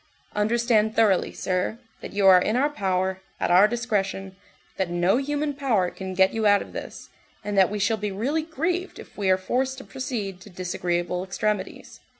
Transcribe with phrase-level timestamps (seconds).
[0.35, 4.35] "Understand thoroughly, sir, that you are in our power, at our discretion,
[4.77, 7.09] that no human power can get you out of this,
[7.43, 11.23] and that we shall be really grieved if we are forced to proceed to disagreeable
[11.23, 11.99] extremities.